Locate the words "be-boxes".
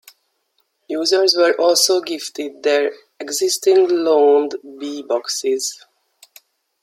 4.79-5.85